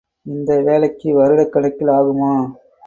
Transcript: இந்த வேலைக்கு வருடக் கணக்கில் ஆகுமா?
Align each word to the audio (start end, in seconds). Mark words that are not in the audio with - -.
இந்த 0.25 0.61
வேலைக்கு 0.61 1.09
வருடக் 1.19 1.51
கணக்கில் 1.51 1.91
ஆகுமா? 1.91 2.33